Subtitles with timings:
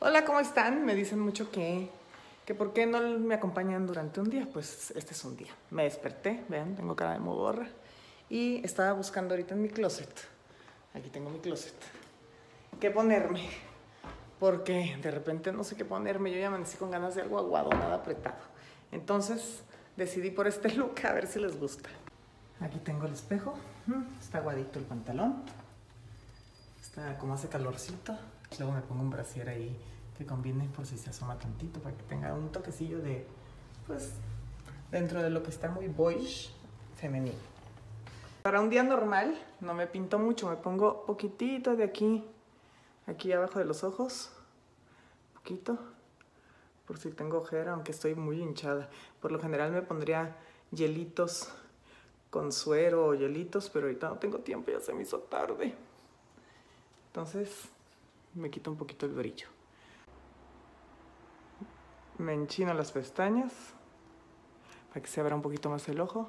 [0.00, 0.84] Hola, ¿cómo están?
[0.84, 1.90] Me dicen mucho que,
[2.46, 4.48] que por qué no me acompañan durante un día.
[4.52, 5.52] Pues este es un día.
[5.70, 7.66] Me desperté, vean, tengo cara de modorra.
[8.30, 10.08] Y estaba buscando ahorita en mi closet.
[10.94, 11.74] Aquí tengo mi closet.
[12.78, 13.48] ¿Qué ponerme?
[14.38, 16.30] Porque de repente no sé qué ponerme.
[16.30, 18.38] Yo ya amanecí con ganas de algo aguado, nada apretado.
[18.92, 19.62] Entonces
[19.96, 21.88] decidí por este look a ver si les gusta.
[22.60, 23.54] Aquí tengo el espejo.
[23.86, 25.42] Mm, Está aguadito el pantalón.
[26.80, 28.16] Está como hace calorcito.
[28.56, 29.76] Luego me pongo un brasier ahí
[30.16, 33.26] que combine por si se asoma tantito para que tenga un toquecillo de,
[33.86, 34.14] pues,
[34.90, 36.52] dentro de lo que está muy boyish,
[36.96, 37.38] femenino.
[38.42, 42.24] Para un día normal no me pinto mucho, me pongo poquitito de aquí,
[43.06, 44.30] aquí abajo de los ojos,
[45.34, 45.78] poquito,
[46.86, 48.88] por si tengo ojera, aunque estoy muy hinchada.
[49.20, 50.36] Por lo general me pondría
[50.72, 51.52] hielitos
[52.30, 55.74] con suero o hielitos, pero ahorita no tengo tiempo, ya se me hizo tarde.
[57.08, 57.68] Entonces
[58.38, 59.48] me quito un poquito el brillo.
[62.18, 63.52] Me enchino las pestañas
[64.88, 66.28] para que se abra un poquito más el ojo.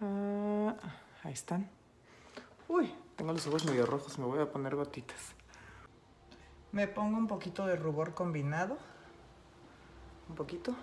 [0.00, 0.74] Ah,
[1.22, 1.68] ahí están.
[2.68, 5.34] Uy, tengo los ojos medio rojos, me voy a poner gotitas.
[6.72, 8.76] Me pongo un poquito de rubor combinado.
[10.28, 10.74] Un poquito.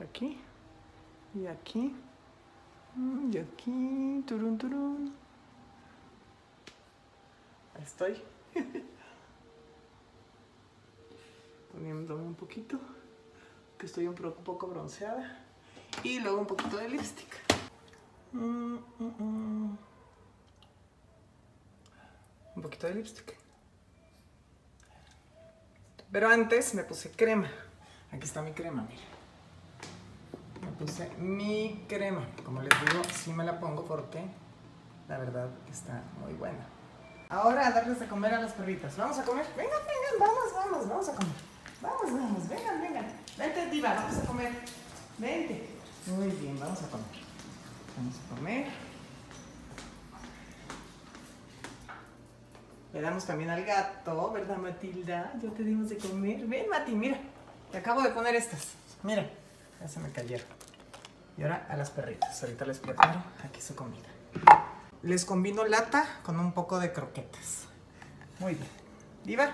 [0.00, 0.40] Aquí.
[1.34, 1.94] Y aquí.
[2.94, 4.24] Mm, Y aquí.
[4.26, 5.23] Turun, turun.
[7.82, 8.22] Estoy.
[11.72, 12.78] Poniéndome un poquito.
[13.78, 15.44] Que estoy un poco bronceada.
[16.02, 17.34] Y luego un poquito de lipstick.
[18.32, 19.78] Mm, mm, mm.
[22.56, 23.36] Un poquito de lipstick.
[26.10, 27.50] Pero antes me puse crema.
[28.12, 29.04] Aquí está mi crema, miren.
[30.62, 32.26] Me puse mi crema.
[32.44, 34.24] Como les digo, sí me la pongo porque
[35.08, 36.73] la verdad está muy buena.
[37.28, 38.96] Ahora a darles de comer a las perritas.
[38.96, 39.46] ¿Vamos a comer?
[39.56, 41.34] Vengan, vengan, vamos, vamos, vamos a comer.
[41.80, 43.06] Vamos, vamos, vengan, vengan.
[43.36, 44.52] Vente, diva, vamos a comer.
[45.18, 45.68] Vente.
[46.06, 47.06] Muy bien, vamos a comer.
[47.96, 48.66] Vamos a comer.
[52.92, 55.32] Le damos también al gato, ¿verdad, Matilda?
[55.42, 56.46] Ya te dimos de comer.
[56.46, 57.18] Ven, Mati, mira.
[57.72, 58.74] Te acabo de poner estas.
[59.02, 59.28] Mira,
[59.80, 60.46] ya se me cayeron.
[61.36, 62.40] Y ahora a las perritas.
[62.40, 64.08] Ahorita les preparo aquí su comida.
[65.04, 67.66] Les combino lata con un poco de croquetas.
[68.38, 68.68] Muy bien.
[69.22, 69.52] Diva.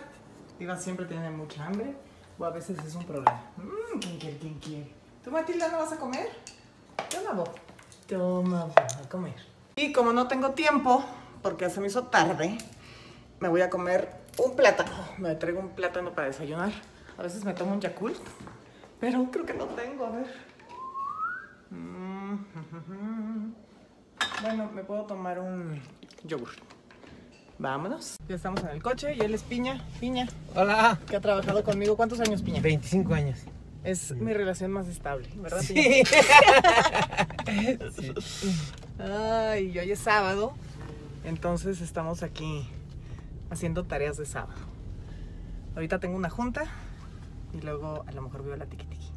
[0.60, 1.96] Diva siempre tiene mucha hambre.
[2.38, 3.42] O a veces es un problema.
[3.56, 4.38] Mmm, ¿quién quiere?
[4.38, 4.94] ¿Quién quiere?
[5.24, 6.28] ¿Tú, Matilda, no vas a comer?
[7.10, 7.50] Toma, vos.
[8.06, 9.34] Toma, a comer.
[9.74, 11.04] Y como no tengo tiempo,
[11.42, 12.56] porque se me hizo tarde,
[13.40, 14.08] me voy a comer
[14.38, 14.92] un plátano.
[15.18, 16.70] Me traigo un plátano para desayunar.
[17.18, 18.20] A veces me tomo un Yakult,
[19.00, 20.06] pero creo que no tengo.
[20.06, 20.26] A ver.
[21.70, 22.36] Mm,
[24.42, 25.80] Bueno, me puedo tomar un
[26.24, 26.50] yogur.
[27.58, 28.16] Vámonos.
[28.28, 29.84] Ya estamos en el coche y él es Piña.
[30.00, 30.98] Piña, Hola.
[31.06, 31.96] que ha trabajado conmigo.
[31.96, 32.60] ¿Cuántos años, Piña?
[32.62, 33.40] 25 años.
[33.84, 35.82] Es mi relación más estable, ¿verdad, Piña?
[37.94, 38.12] Sí.
[38.98, 40.52] Ay, y hoy es sábado,
[41.24, 42.68] entonces estamos aquí
[43.50, 44.60] haciendo tareas de sábado.
[45.74, 46.64] Ahorita tengo una junta
[47.52, 49.10] y luego a lo mejor veo la tiki tiki.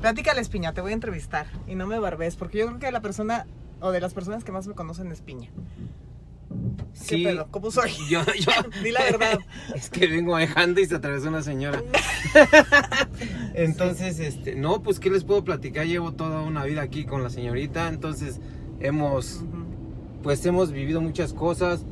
[0.00, 3.00] Platícales, Piña, te voy a entrevistar y no me barbes porque yo creo que la
[3.00, 3.46] persona
[3.80, 5.48] o de las personas que más me conocen es Piña.
[7.08, 7.24] ¿Qué Sí.
[7.24, 7.46] pedo?
[7.50, 7.90] ¿Cómo soy?
[8.08, 8.50] Yo, yo.
[8.82, 9.38] Di la verdad.
[9.74, 11.80] Es que vengo manejando y se atravesó una señora.
[13.54, 17.30] Entonces, este, no, pues qué les puedo platicar, llevo toda una vida aquí con la
[17.30, 18.40] señorita, entonces
[18.80, 19.42] hemos
[20.22, 21.84] pues hemos vivido muchas cosas,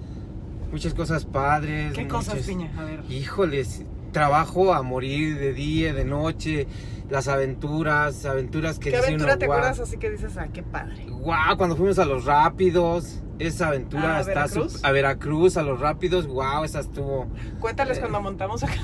[0.71, 1.95] muchas cosas padres.
[1.95, 2.73] ¿Qué cosas, muchas- Piña?
[2.79, 3.03] A ver.
[3.09, 6.67] Híjoles, trabajo a morir de día, de noche,
[7.11, 9.59] las aventuras, aventuras que ¿Qué aventura uno, te "Guau".
[9.59, 11.07] acuerdas así que dices, ah, qué padre?
[11.09, 14.75] Guau, cuando fuimos a los rápidos, esa aventura ¿A está Veracruz?
[14.83, 17.27] sup- a Veracruz, a los rápidos, wow, esa estuvo.
[17.61, 18.01] Cuéntales Eh.
[18.01, 18.75] cuando montamos acá.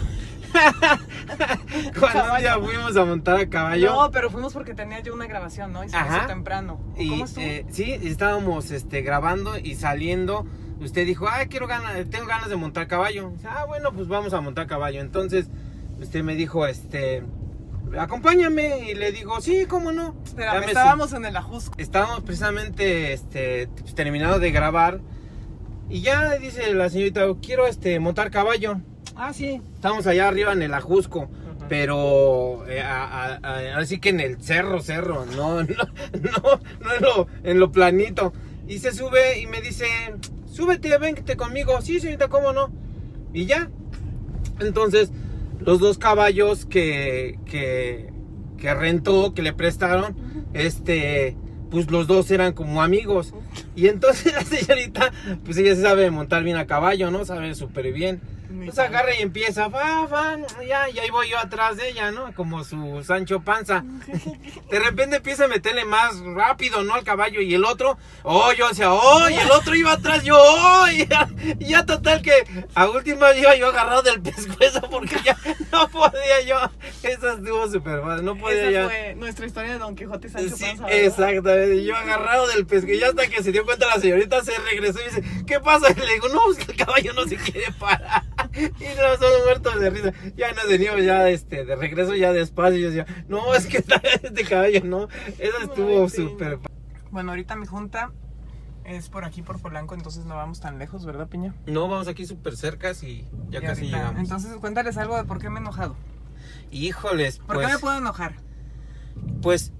[1.98, 3.92] Cuando día fuimos a montar a caballo.
[3.92, 5.82] No, pero fuimos porque tenía yo una grabación, ¿no?
[5.84, 6.18] Y se Ajá.
[6.18, 6.80] hizo temprano.
[6.96, 7.44] y ¿Cómo estuvo?
[7.44, 10.46] eh, sí, estábamos este, grabando y saliendo.
[10.80, 13.30] Usted dijo, ay, quiero ganas, tengo ganas de montar caballo.
[13.30, 15.00] Dice, Ah, bueno, pues vamos a montar caballo.
[15.00, 15.46] Entonces,
[16.00, 17.22] usted me dijo, este,
[17.98, 18.90] acompáñame.
[18.90, 20.14] Y le digo, sí, cómo no.
[20.36, 21.74] Me estábamos en el Ajusco.
[21.78, 25.00] estábamos precisamente este, terminando de grabar
[25.88, 28.80] y ya dice la señorita, quiero este, montar caballo.
[29.16, 29.60] Ah, sí.
[29.74, 31.28] Estamos allá arriba en el Ajusco,
[31.68, 35.66] pero eh, a- a- a- así que en el cerro, cerro, no, no,
[36.20, 38.32] no, no en lo, en lo planito.
[38.66, 39.86] Y se sube y me dice,
[40.54, 41.80] súbete, vente conmigo.
[41.82, 42.70] Sí, señorita, ¿cómo no?
[43.32, 43.70] Y ya.
[44.60, 45.10] Entonces,
[45.60, 48.10] los dos caballos que, que,
[48.56, 50.16] que rentó, que le prestaron,
[50.52, 51.36] este,
[51.70, 53.34] pues los dos eran como amigos.
[53.74, 55.12] Y entonces la señorita,
[55.44, 57.24] pues ella se sabe montar bien a caballo, ¿no?
[57.24, 58.20] Sabe súper bien.
[58.64, 60.36] Pues agarra y empieza, fa, fa,
[60.66, 62.32] ya, y ahí voy yo atrás de ella, ¿no?
[62.34, 63.84] Como su Sancho Panza.
[64.70, 66.94] De repente empieza a meterle más rápido, ¿no?
[66.94, 70.36] Al caballo y el otro, oh, yo decía, oh, y el otro iba atrás, yo,
[70.38, 71.28] oh, y ya,
[71.58, 72.32] y ya total que
[72.74, 75.36] a última iba yo agarrado del pescuezo porque ya
[75.72, 76.56] no podía yo.
[77.02, 78.84] Esa estuvo súper fácil, no podía Esa ya.
[78.86, 80.84] fue nuestra historia de Don Quijote y Sancho Sí, Panza.
[80.84, 81.00] ¿verdad?
[81.00, 81.84] exactamente.
[81.84, 82.98] Yo agarrado del pescuezo.
[82.98, 85.88] Y hasta que se dio cuenta la señorita se regresó y dice, ¿qué pasa?
[85.90, 88.22] Y le digo, no, es que el caballo no se quiere parar.
[88.56, 90.12] Y nos son muertos de risa.
[90.36, 92.78] Ya nos venimos ya este, de regreso ya despacio.
[92.78, 95.08] Y yo decía, no, es que está este caballo, no.
[95.38, 96.58] Eso estuvo súper.
[97.10, 98.12] Bueno, ahorita mi junta
[98.84, 101.54] es por aquí, por Polanco, entonces no vamos tan lejos, ¿verdad, Piña?
[101.66, 104.20] No, vamos aquí súper cercas y ya Y casi ahorita- llegamos.
[104.20, 105.96] Entonces, cuéntales algo de por qué me he enojado.
[106.70, 108.34] Híjoles, ¿Por pues, qué me puedo enojar?
[109.40, 109.72] pues,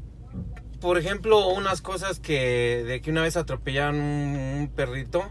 [0.81, 5.25] por ejemplo, unas cosas que de que una vez atropellaron un, un perrito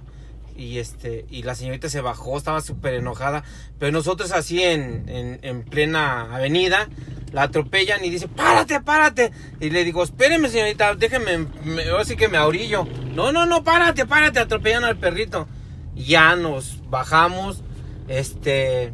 [0.56, 3.44] y este y la señorita se bajó, estaba súper enojada,
[3.80, 6.90] pero nosotros así en, en, en plena avenida
[7.34, 9.32] la atropellan y dice, párate, párate.
[9.60, 12.88] Y le digo, espéreme señorita, déjeme, me, así que me ahorillo.
[13.14, 15.48] No, no, no, párate, párate, atropellan al perrito.
[15.96, 17.64] Ya nos bajamos,
[18.08, 18.94] este,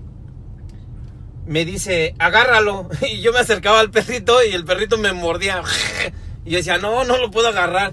[1.46, 2.90] me dice, agárralo.
[3.12, 5.62] Y yo me acercaba al perrito y el perrito me mordía.
[6.46, 7.92] Y yo decía, no, no lo puedo agarrar.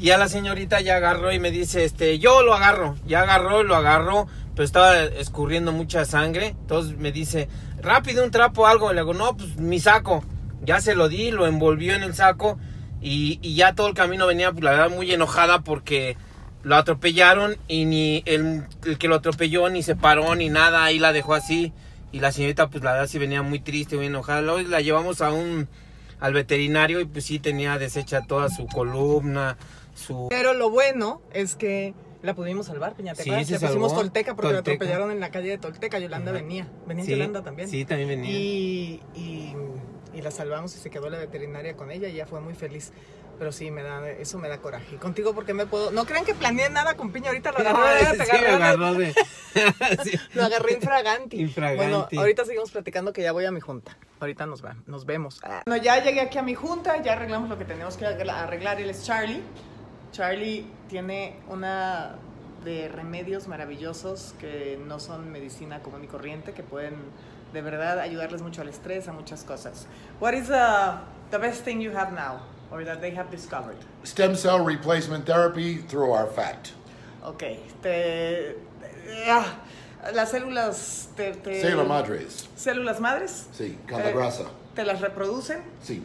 [0.00, 2.96] Y ya la señorita ya agarró y me dice, este, yo lo agarro.
[3.06, 6.56] Ya agarró, lo agarró, pero estaba escurriendo mucha sangre.
[6.58, 7.50] Entonces me dice,
[7.82, 8.94] rápido, un trapo, algo.
[8.94, 10.24] Le digo, no, pues mi saco.
[10.62, 12.58] Ya se lo di, lo envolvió en el saco.
[13.02, 16.16] Y, y ya todo el camino venía, pues, la verdad, muy enojada porque
[16.62, 20.82] lo atropellaron y ni el, el que lo atropelló ni se paró ni nada.
[20.82, 21.74] Ahí la dejó así.
[22.10, 24.40] Y la señorita, pues la verdad, sí venía muy triste, muy enojada.
[24.40, 25.68] Luego la llevamos a un
[26.20, 29.56] al veterinario y pues sí tenía deshecha toda su columna,
[30.00, 30.26] su...
[30.30, 33.14] Pero lo bueno es que la pudimos salvar, Piña.
[33.14, 33.46] ¿Te Sí, acuerdas?
[33.48, 34.02] se Le pusimos salvó.
[34.02, 34.74] Tolteca porque la Tolteca.
[34.84, 35.98] atropellaron en la calle de Tolteca.
[35.98, 36.40] Yolanda Ajá.
[36.40, 36.68] venía.
[36.86, 37.68] Venía Sí, Yolanda también.
[37.68, 38.30] Sí, también venía.
[38.30, 39.54] Y, y,
[40.14, 42.92] y la salvamos y se quedó la veterinaria con ella y ella fue muy feliz.
[43.38, 44.96] Pero sí, me da, eso me da coraje.
[44.96, 45.90] Y contigo, porque me puedo.?
[45.92, 47.28] No crean que planeé nada con Piña.
[47.30, 48.24] Ahorita lo agarré.
[48.26, 49.14] Sí, agarró de...
[50.34, 51.40] Lo agarré infraganti.
[51.40, 51.76] Infraganti.
[51.76, 53.96] Bueno, ahorita seguimos platicando que ya voy a mi junta.
[54.20, 55.40] Ahorita nos, va, nos vemos.
[55.66, 58.78] Bueno, ya llegué aquí a mi junta, ya arreglamos lo que tenemos que arregla- arreglar.
[58.80, 59.40] Él es Charlie.
[60.12, 62.16] Charlie tiene una
[62.64, 66.94] de remedios maravillosos que no son medicina común y corriente, que pueden
[67.52, 69.86] de verdad ayudarles mucho al estrés, a muchas cosas.
[70.20, 70.98] What is the,
[71.30, 72.40] the best thing you have now,
[72.70, 73.76] or that they have discovered?
[74.04, 76.70] Stem cell replacement therapy through our fat.
[77.24, 77.42] Ok,
[77.82, 78.56] te...
[79.28, 79.44] ah,
[80.14, 81.08] las células...
[81.16, 82.48] Te, te- Células madres.
[82.56, 83.46] células madres.
[83.52, 84.44] Sí, con la eh, grasa.
[84.74, 86.02] Te las reproducen Sí.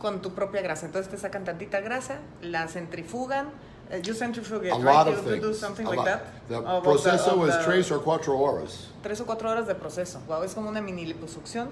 [0.00, 0.86] Con tu propia grasa.
[0.86, 3.48] Entonces te sacan tantita grasa, la centrifugan.
[3.92, 4.84] eh, you centrifuge it, A right?
[4.84, 5.58] lot You- of do things.
[5.58, 6.06] something A like lot.
[6.06, 6.22] that.
[6.48, 8.86] The Of proceso is the- tres or cuatro horas.
[9.02, 10.20] Tres o cuatro horas de proceso.
[10.28, 11.70] Wow, es como una mini liposucción.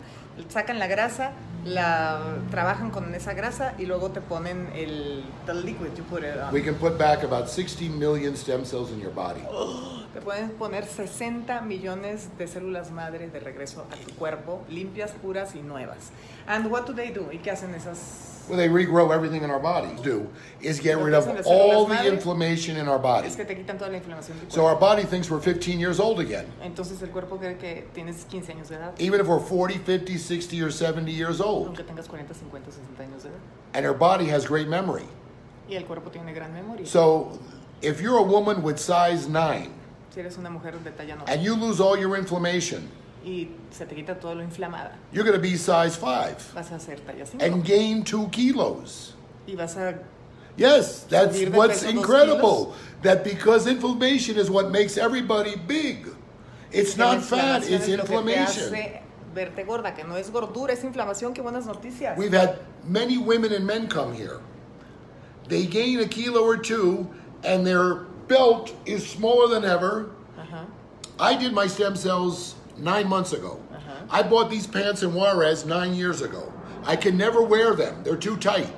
[0.48, 1.30] Sacan la grasa,
[1.64, 2.18] la
[2.50, 5.90] trabajan con esa grasa y luego te ponen el the liquid.
[5.96, 6.52] You put it on.
[6.52, 9.42] We can put back about 60 million stem cells in your body.
[10.18, 15.54] Te pueden poner 60 millones de células madre de regreso a tu cuerpo, limpias, puras
[15.54, 16.10] y nuevas.
[16.48, 17.30] And what do they do?
[17.30, 18.46] ¿Y qué hacen esas?
[18.48, 20.00] Well, they regrow everything in our bodies.
[20.00, 20.26] Do
[20.60, 23.28] is get rid of all the inflammation in our body.
[23.28, 26.18] Es que te quitan toda la inflamación So our body thinks we're 15 years old
[26.18, 26.46] again.
[26.64, 30.18] Entonces el cuerpo cree que tienes 15 años de edad, Even if we're 40, 50,
[30.18, 31.68] 60, or 70 years old.
[31.68, 33.38] aunque tengas 40, 50, 60 años de edad.
[33.72, 35.06] And our body has great memory.
[35.68, 36.86] Y el cuerpo tiene gran memoria.
[36.86, 37.38] So
[37.82, 39.70] if you're a woman with size 9
[40.10, 42.88] si eres una mujer de talla 9 and you lose all your inflammation,
[43.24, 46.78] y se te quita todo lo inflamada, you're going to be size 5 vas a
[46.78, 49.14] ser talla 5 and gain 2 kilos.
[49.46, 49.94] y vas a
[50.58, 52.74] Yes, that's what's incredible.
[53.02, 56.08] That because inflammation is what makes everybody big.
[56.72, 59.02] It's not fat, it's es lo que te inflammation.
[59.32, 62.18] verte gorda, que no es gordura, es inflamación, qué buenas noticias.
[62.18, 64.40] We've had many women and men come here.
[65.46, 67.08] They gain a kilo or two,
[67.44, 70.10] and their belt is smaller than ever.
[70.38, 70.66] Ajá.
[71.18, 73.60] I did my stem cells nine months ago.
[73.72, 73.92] Uh-huh.
[74.10, 76.52] I bought these pants in Juarez nine years ago.
[76.84, 78.72] I can never wear them, they're too tight.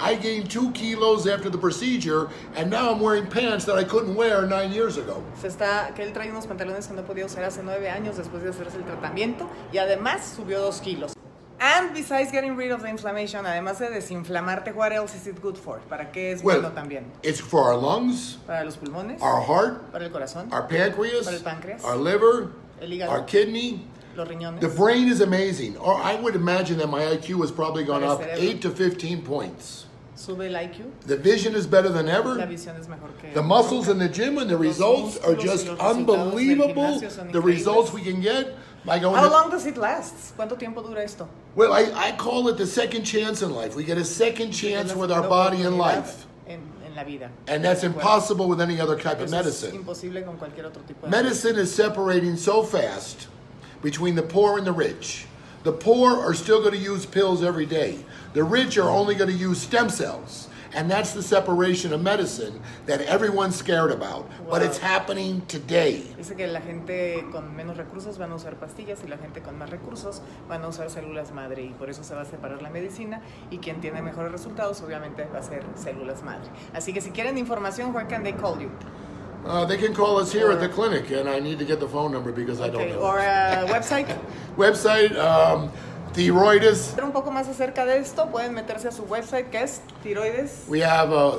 [0.00, 4.14] I gained two kilos after the procedure, and now I'm wearing pants that I couldn't
[4.14, 5.22] wear nine years ago.
[5.34, 8.42] Se está, que él trae unos pantalones que no podía usar hace nueve años después
[8.42, 11.17] de hacerse el tratamiento y además subió dos kilos.
[11.60, 15.56] And besides getting rid of the inflammation, además de desinflamarte, what else is it good
[15.58, 15.80] for?
[15.88, 17.04] ¿Para qué es Well, bueno también?
[17.22, 21.36] it's for our lungs, Para los pulmones, our heart, para el corazón, our pancreas, Para
[21.36, 21.84] el páncreas.
[21.84, 23.80] our liver, el hígado, our kidney.
[24.14, 24.60] los riñones.
[24.60, 25.76] The brain is amazing.
[25.78, 29.86] Or I would imagine that my IQ has probably gone up 8 to 15 points.
[30.14, 30.90] Sube el IQ.
[31.06, 32.34] The vision is better than La ever.
[32.46, 35.78] visión es mejor que The muscles in the gym and the results are just los
[35.78, 36.98] resultados del unbelievable.
[37.00, 37.44] The increíbles.
[37.44, 38.54] results we can get
[38.88, 40.36] by going oh, How to long does it last?
[40.36, 41.28] ¿Cuánto tiempo dura esto?
[41.54, 43.76] Well, I, I call it the second chance in life.
[43.76, 46.26] We get a second chance with our body and life.
[46.48, 47.30] En, en la vida.
[47.46, 49.76] And that's impossible with any other type of medicine.
[49.76, 53.28] imposible con cualquier otro tipo de Medicine is separating so fast
[53.82, 55.26] between the poor and the rich.
[55.64, 57.98] The poor are still going to use pills every day.
[58.32, 60.48] The rich are only going to use stem cells.
[60.74, 64.28] And that's the separation of medicine that everyone's scared about.
[64.48, 66.02] But it's happening today.
[66.16, 69.58] Dice que la gente con menos recursos van a usar pastillas y la gente con
[69.58, 72.70] más recursos van a usar células madre y por eso se va a separar la
[72.70, 73.20] medicina
[73.50, 76.48] y quien tiene mejores resultados obviamente va a ser células madre.
[76.74, 78.70] Así que si quieren información, where can they call you?
[79.46, 81.88] Uh, they can call us here at the clinic, and I need to get the
[81.88, 82.98] phone number because I don't know.
[83.00, 84.06] or a website.
[84.56, 85.70] Website, um,
[86.18, 86.94] Thyroidis.
[86.96, 90.64] Ver un poco más acerca de esto, pueden meterse a su website que es tiroides
[90.68, 91.38] We have uh,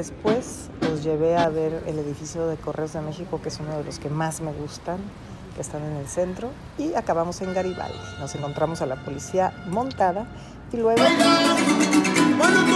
[0.05, 3.85] Después los llevé a ver el edificio de Correos de México, que es uno de
[3.85, 4.99] los que más me gustan,
[5.55, 7.97] que están en el centro, y acabamos en Garibaldi.
[8.21, 10.27] Nos encontramos a la policía montada
[10.75, 11.03] y luego
[12.37, 12.67] Cuando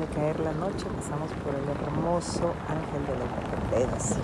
[0.00, 4.16] al caer la noche pasamos por el hermoso Ángel de la Independencia.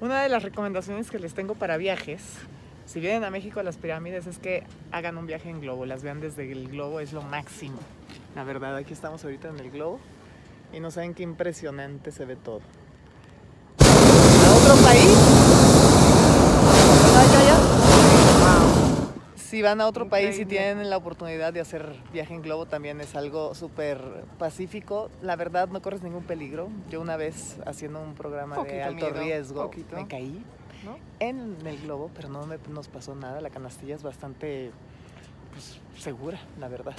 [0.00, 2.22] Una de las recomendaciones que les tengo para viajes,
[2.88, 6.02] si vienen a México a las pirámides, es que hagan un viaje en globo, las
[6.02, 7.78] vean desde el globo, es lo máximo.
[8.34, 10.00] La verdad, aquí estamos ahorita en el globo
[10.72, 12.62] y no saben qué impresionante se ve todo.
[13.80, 15.14] ¿A otro país?
[17.14, 17.58] ¿Ah, ya, ya?
[19.36, 23.02] si van a otro país y tienen la oportunidad de hacer viaje en globo, también
[23.02, 23.98] es algo súper
[24.38, 25.10] pacífico.
[25.20, 26.70] La verdad, no corres ningún peligro.
[26.90, 29.94] Yo una vez haciendo un programa de Poquito alto miedo, riesgo, poquito.
[29.94, 30.42] me caí
[30.84, 30.96] ¿No?
[31.18, 33.40] en el globo, pero no me, nos pasó nada.
[33.40, 34.70] La canastilla es bastante
[35.52, 36.94] pues, segura, la verdad.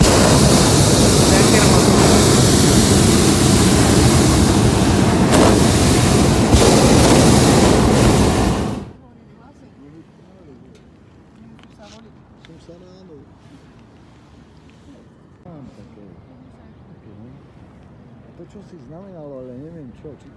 [18.40, 20.16] To, čo si znamenalo, ale neviem čo.
[20.16, 20.32] Či,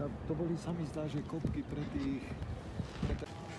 [0.00, 2.24] to boli, sa mi zdá, že kopky pre tých...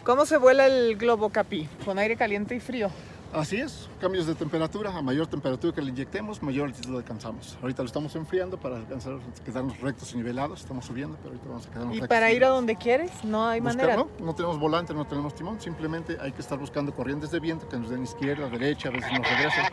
[0.03, 1.67] ¿Cómo se vuela el globo Capi?
[1.85, 2.89] Con aire caliente y frío.
[3.33, 7.57] Así es, cambios de temperatura, a mayor temperatura que le inyectemos, mayor altitud alcanzamos.
[7.63, 11.65] Ahorita lo estamos enfriando para alcanzar, quedarnos rectos y nivelados, estamos subiendo, pero ahorita vamos
[11.65, 13.09] a quedarnos ¿Y rectos para y ir a donde quieres?
[13.23, 13.95] No hay Buscar- manera.
[13.95, 17.67] no, no tenemos volante, no tenemos timón, simplemente hay que estar buscando corrientes de viento
[17.67, 19.63] que nos den izquierda, derecha, a veces nos regresen.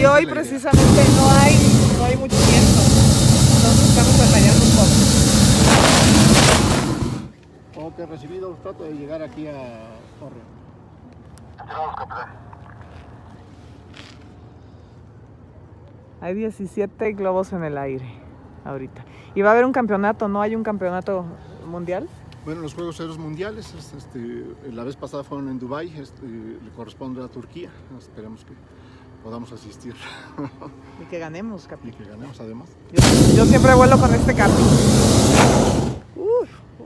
[0.00, 1.54] Y hoy precisamente no hay,
[1.98, 2.80] no hay mucho viento.
[2.80, 5.09] Entonces estamos batallando un poco.
[7.92, 9.52] Ok, recibido, trato de llegar aquí a
[10.18, 10.40] Torre.
[16.20, 18.04] Hay 17 globos en el aire
[18.64, 19.04] ahorita.
[19.34, 20.42] Y va a haber un campeonato, ¿no?
[20.42, 21.24] Hay un campeonato
[21.66, 22.08] mundial.
[22.44, 26.70] Bueno, los Juegos Aéreos Mundiales, es- este, la vez pasada fueron en Dubái, este, le
[26.74, 28.52] corresponde a Turquía, esperemos que
[29.22, 29.94] podamos asistir
[31.02, 31.90] Y que ganemos, y Capi.
[31.92, 32.68] que ganemos además.
[32.92, 34.52] Yo, yo siempre vuelo con este Capi.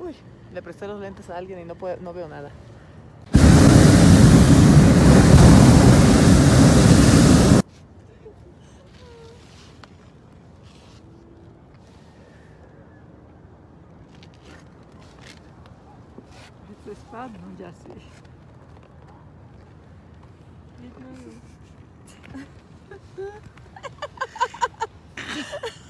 [0.05, 0.15] Uy.
[0.53, 2.51] Le presté los lentes a alguien y no, puedo- no veo nada.
[16.95, 17.91] Spadnąć asi.